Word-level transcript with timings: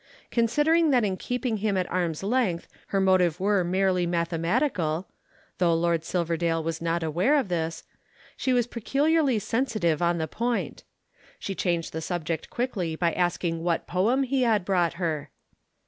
Considering 0.31 0.89
that 0.89 1.03
in 1.03 1.15
keeping 1.15 1.57
him 1.57 1.77
at 1.77 1.87
arm's 1.91 2.23
length 2.23 2.67
her 2.87 2.99
motive 2.99 3.39
were 3.39 3.63
merely 3.63 4.07
mathematical 4.07 5.07
(though 5.59 5.75
Lord 5.75 6.03
Silverdale 6.03 6.63
was 6.63 6.81
not 6.81 7.03
aware 7.03 7.37
of 7.37 7.49
this) 7.49 7.83
she 8.35 8.51
was 8.51 8.65
peculiarly 8.65 9.37
sensitive 9.37 10.01
on 10.01 10.17
the 10.17 10.27
point. 10.27 10.83
She 11.37 11.53
changed 11.53 11.93
the 11.93 12.01
subject 12.01 12.49
quickly 12.49 12.95
by 12.95 13.13
asking 13.13 13.61
what 13.61 13.85
poem 13.85 14.23
he 14.23 14.41
had 14.41 14.65
brought 14.65 14.93
her. 14.93 15.29